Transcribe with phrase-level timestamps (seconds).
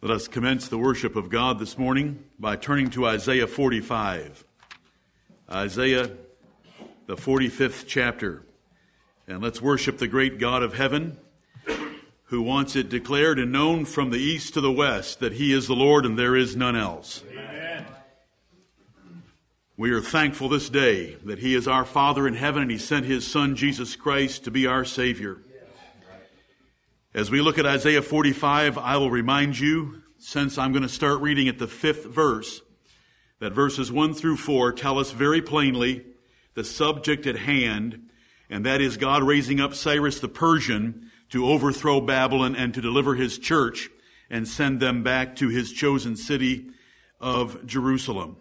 [0.00, 4.44] Let us commence the worship of God this morning by turning to Isaiah 45.
[5.50, 6.08] Isaiah,
[7.06, 8.44] the 45th chapter.
[9.26, 11.16] And let's worship the great God of heaven
[12.26, 15.66] who wants it declared and known from the east to the west that he is
[15.66, 17.24] the Lord and there is none else.
[17.32, 17.84] Amen.
[19.76, 23.04] We are thankful this day that he is our Father in heaven and he sent
[23.04, 25.38] his Son Jesus Christ to be our Savior.
[27.14, 31.22] As we look at Isaiah 45, I will remind you, since I'm going to start
[31.22, 32.60] reading at the fifth verse,
[33.40, 36.04] that verses 1 through 4 tell us very plainly
[36.52, 38.10] the subject at hand,
[38.50, 43.14] and that is God raising up Cyrus the Persian to overthrow Babylon and to deliver
[43.14, 43.88] his church
[44.28, 46.66] and send them back to his chosen city
[47.20, 48.36] of Jerusalem.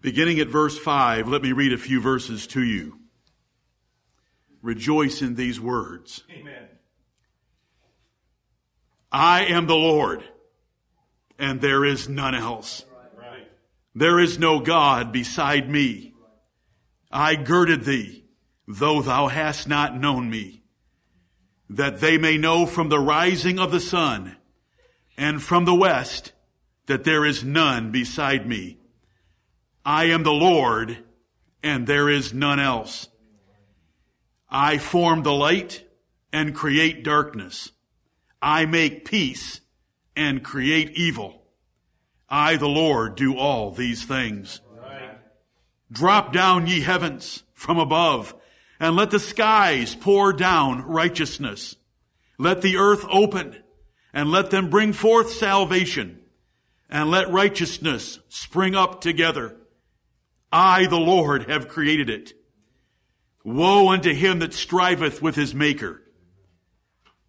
[0.00, 3.01] Beginning at verse 5, let me read a few verses to you
[4.62, 6.24] rejoice in these words.
[6.30, 6.68] Amen.
[9.10, 10.24] I am the Lord,
[11.38, 12.86] and there is none else.
[13.16, 13.46] Right.
[13.94, 16.14] There is no God beside me.
[17.10, 18.24] I girded thee,
[18.66, 20.62] though thou hast not known me,
[21.68, 24.36] that they may know from the rising of the sun
[25.18, 26.32] and from the west
[26.86, 28.78] that there is none beside me.
[29.84, 31.04] I am the Lord,
[31.62, 33.08] and there is none else.
[34.54, 35.82] I form the light
[36.30, 37.72] and create darkness.
[38.42, 39.62] I make peace
[40.14, 41.44] and create evil.
[42.28, 44.60] I, the Lord, do all these things.
[44.76, 45.16] Right.
[45.90, 48.34] Drop down, ye heavens, from above,
[48.78, 51.76] and let the skies pour down righteousness.
[52.36, 53.56] Let the earth open,
[54.12, 56.20] and let them bring forth salvation,
[56.90, 59.56] and let righteousness spring up together.
[60.52, 62.34] I, the Lord, have created it.
[63.44, 66.02] Woe unto him that striveth with his maker.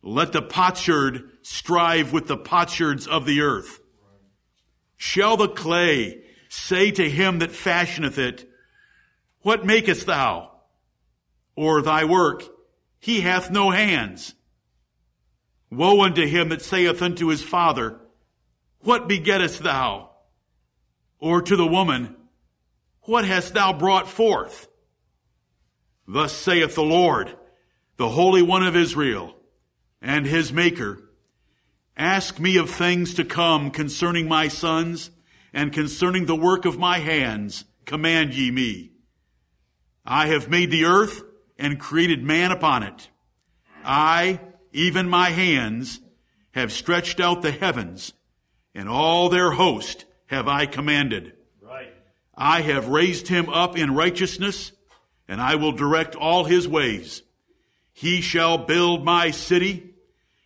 [0.01, 3.79] Let the potsherd strive with the potsherds of the earth.
[4.97, 8.47] Shall the clay say to him that fashioneth it,
[9.41, 10.51] What makest thou?
[11.55, 12.43] Or thy work,
[12.99, 14.35] he hath no hands.
[15.71, 17.99] Woe unto him that saith unto his father,
[18.81, 20.11] What begettest thou?
[21.19, 22.15] Or to the woman,
[23.03, 24.67] What hast thou brought forth?
[26.07, 27.35] Thus saith the Lord,
[27.97, 29.35] the Holy One of Israel,
[30.01, 30.99] and his Maker,
[31.95, 35.11] Ask me of things to come concerning my sons,
[35.53, 38.91] and concerning the work of my hands, command ye me.
[40.05, 41.21] I have made the earth
[41.57, 43.09] and created man upon it.
[43.85, 44.39] I,
[44.71, 45.99] even my hands,
[46.51, 48.13] have stretched out the heavens,
[48.73, 51.33] and all their host have I commanded.
[51.61, 51.93] Right.
[52.35, 54.71] I have raised him up in righteousness
[55.27, 57.21] and I will direct all his ways.
[57.93, 59.93] He shall build my city,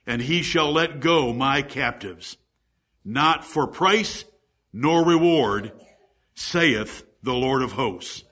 [0.06, 2.38] and he shall let go my captives.
[3.04, 4.26] Not for price
[4.74, 5.72] nor reward,
[6.36, 8.24] saith the Lord of hosts.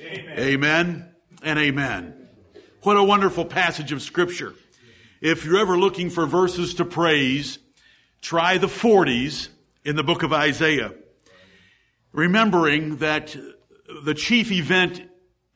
[0.00, 0.38] Amen.
[0.38, 2.28] amen and amen.
[2.82, 4.54] What a wonderful passage of scripture.
[5.20, 7.58] If you're ever looking for verses to praise,
[8.20, 9.48] try the 40s
[9.84, 10.92] in the book of Isaiah.
[12.12, 13.36] Remembering that
[14.04, 15.07] the chief event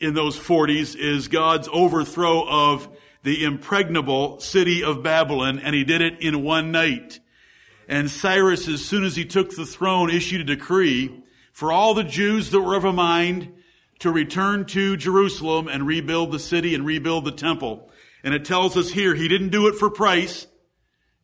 [0.03, 2.89] in those 40s is God's overthrow of
[3.23, 7.21] the impregnable city of Babylon, and he did it in one night.
[7.89, 12.03] And Cyrus, as soon as he took the throne, issued a decree for all the
[12.03, 13.53] Jews that were of a mind
[14.01, 17.89] to return to Jerusalem and rebuild the city and rebuild the temple.
[18.25, 20.49] And it tells us here, he didn't do it for price.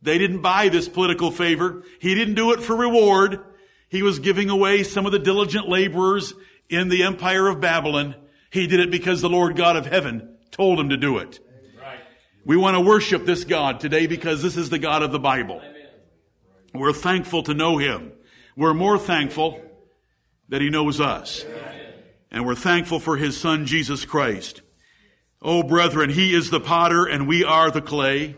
[0.01, 1.83] They didn't buy this political favor.
[1.99, 3.41] He didn't do it for reward.
[3.89, 6.33] He was giving away some of the diligent laborers
[6.69, 8.15] in the empire of Babylon
[8.51, 11.39] he did it because the Lord God of heaven told him to do it.
[11.79, 11.99] Right.
[12.45, 15.57] We want to worship this God today because this is the God of the Bible.
[15.57, 15.75] Amen.
[16.73, 18.11] We're thankful to know him.
[18.55, 19.61] We're more thankful
[20.49, 21.45] that he knows us.
[21.45, 21.93] Amen.
[22.31, 24.61] And we're thankful for his son, Jesus Christ.
[25.41, 28.35] Oh, brethren, he is the potter and we are the clay.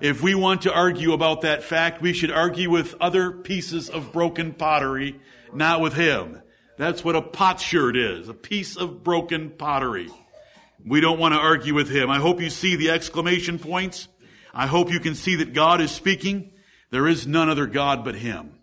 [0.00, 4.12] If we want to argue about that fact, we should argue with other pieces of
[4.12, 5.20] broken pottery,
[5.52, 6.40] not with him.
[6.76, 10.10] That's what a potsherd is, a piece of broken pottery.
[10.84, 12.10] We don't want to argue with him.
[12.10, 14.08] I hope you see the exclamation points.
[14.52, 16.52] I hope you can see that God is speaking.
[16.90, 18.58] There is none other God but him.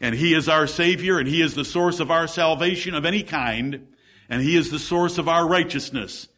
[0.00, 3.22] And he is our Savior, and he is the source of our salvation of any
[3.22, 3.88] kind,
[4.28, 6.28] and he is the source of our righteousness.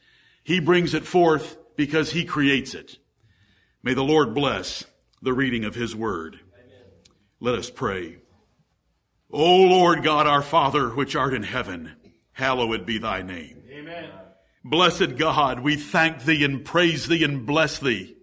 [0.43, 2.99] He brings it forth because he creates it.
[3.83, 4.85] May the Lord bless
[5.21, 6.41] the reading of his word.
[7.39, 8.22] Let us pray.
[9.33, 11.93] O Lord God our Father, which art in heaven,
[12.33, 13.63] hallowed be thy name.
[13.71, 14.11] Amen.
[14.63, 18.15] Blessed God, we thank thee and praise thee and bless thee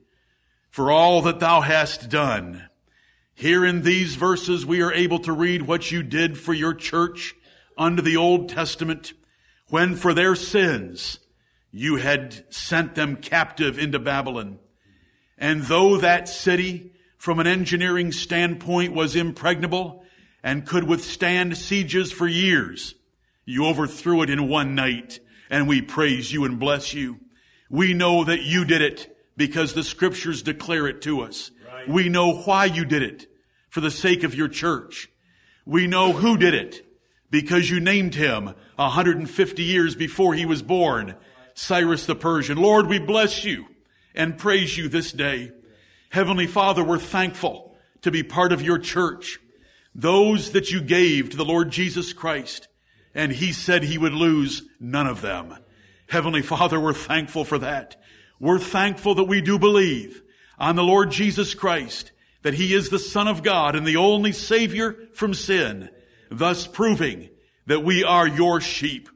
[0.69, 2.69] for all that thou hast done.
[3.33, 7.35] Here in these verses, we are able to read what you did for your church
[7.75, 9.13] under the Old Testament
[9.69, 11.17] when for their sins
[11.71, 14.59] you had sent them captive into Babylon.
[15.39, 20.05] And though that city from an engineering standpoint was impregnable
[20.43, 22.95] and could withstand sieges for years,
[23.45, 25.19] you overthrew it in one night
[25.49, 27.19] and we praise you and bless you.
[27.69, 31.51] We know that you did it because the scriptures declare it to us.
[31.67, 31.89] Right.
[31.89, 33.27] We know why you did it
[33.69, 35.09] for the sake of your church.
[35.65, 36.85] We know who did it
[37.31, 41.15] because you named him 150 years before he was born,
[41.53, 42.57] Cyrus the Persian.
[42.57, 43.65] Lord, we bless you
[44.15, 45.51] and praise you this day.
[46.09, 49.39] Heavenly Father, we're thankful to be part of your church.
[49.95, 52.67] Those that you gave to the Lord Jesus Christ,
[53.13, 55.55] and he said he would lose none of them.
[56.07, 57.95] Heavenly Father, we're thankful for that.
[58.39, 60.23] We're thankful that we do believe
[60.57, 64.31] on the Lord Jesus Christ, that He is the Son of God and the only
[64.31, 65.89] Savior from sin,
[66.31, 67.29] thus proving
[67.65, 69.09] that we are your sheep.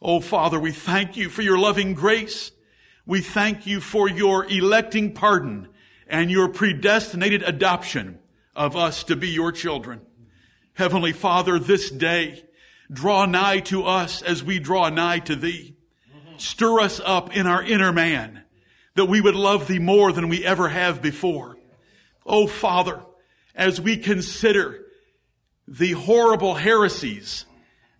[0.00, 2.50] Oh Father, we thank you for your loving grace.
[3.06, 5.68] We thank you for your electing pardon
[6.08, 8.18] and your predestinated adoption
[8.54, 10.00] of us to be your children.
[10.74, 12.44] Heavenly Father, this day,
[12.90, 15.74] draw nigh to us as we draw nigh to thee.
[16.38, 18.42] Stir us up in our inner man
[18.94, 21.56] that we would love thee more than we ever have before.
[22.24, 23.00] Oh Father,
[23.54, 24.80] as we consider
[25.68, 27.44] the horrible heresies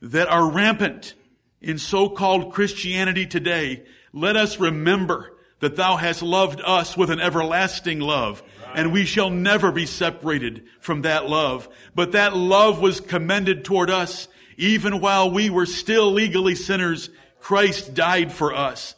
[0.00, 1.14] that are rampant
[1.60, 8.00] in so-called Christianity today, let us remember that thou hast loved us with an everlasting
[8.00, 8.42] love
[8.74, 11.68] and we shall never be separated from that love.
[11.94, 17.10] But that love was commended toward us even while we were still legally sinners.
[17.40, 18.94] Christ died for us.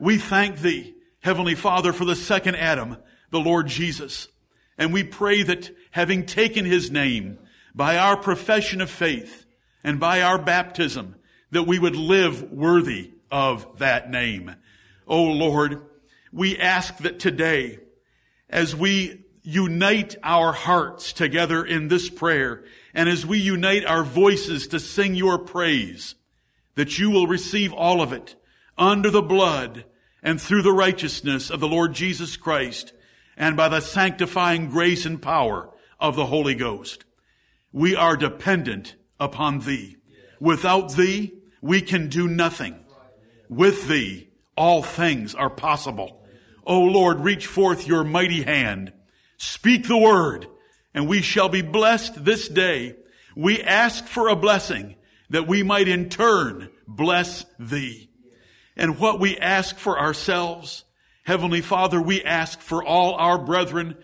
[0.00, 2.96] We thank thee Heavenly Father, for the second Adam,
[3.30, 4.26] the Lord Jesus.
[4.76, 7.38] And we pray that having taken his name
[7.74, 9.46] by our profession of faith
[9.84, 11.14] and by our baptism,
[11.52, 14.56] that we would live worthy of that name.
[15.06, 15.80] Oh Lord,
[16.32, 17.78] we ask that today,
[18.52, 22.64] as we unite our hearts together in this prayer,
[22.94, 26.14] and as we unite our voices to sing your praise,
[26.74, 28.36] that you will receive all of it
[28.78, 29.84] under the blood
[30.22, 32.92] and through the righteousness of the Lord Jesus Christ
[33.36, 37.04] and by the sanctifying grace and power of the Holy Ghost.
[37.72, 39.96] We are dependent upon thee.
[40.38, 42.76] Without thee, we can do nothing.
[43.48, 46.21] With thee, all things are possible.
[46.64, 48.92] O Lord, reach forth your mighty hand.
[49.36, 50.46] Speak the word,
[50.94, 52.96] and we shall be blessed this day.
[53.34, 54.96] We ask for a blessing
[55.30, 58.10] that we might in turn bless thee
[58.76, 60.84] and what we ask for ourselves.
[61.24, 63.96] Heavenly Father, we ask for all our brethren,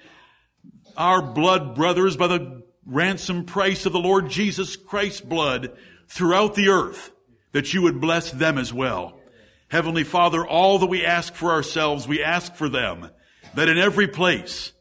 [0.96, 5.76] our blood brothers by the ransom price of the Lord Jesus Christ's blood
[6.08, 7.12] throughout the earth,
[7.52, 9.17] that you would bless them as well.
[9.68, 13.10] Heavenly Father, all that we ask for ourselves, we ask for them,
[13.54, 14.72] that in every place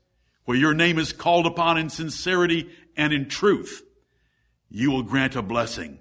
[0.46, 3.84] where your name is called upon in sincerity and in truth,
[4.70, 6.00] you will grant a blessing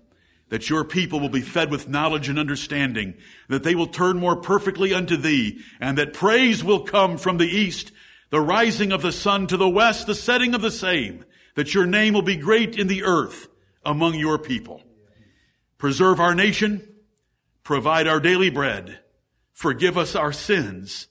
[0.49, 3.15] that your people will be fed with knowledge and understanding,
[3.49, 7.49] that they will turn more perfectly unto thee, and that praise will come from the
[7.49, 7.91] east,
[8.31, 11.25] the rising of the sun to the west, the setting of the same,
[11.57, 13.49] that your name will be great in the earth
[13.85, 14.83] among your people.
[15.79, 16.87] Preserve our nation,
[17.67, 19.01] provide our daily bread,
[19.53, 21.09] forgive us our sins,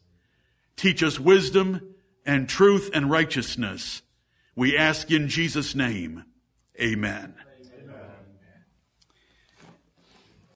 [0.77, 1.81] teach us wisdom
[2.25, 4.01] and truth and righteousness.
[4.55, 6.23] We ask in Jesus' name,
[6.79, 7.35] amen.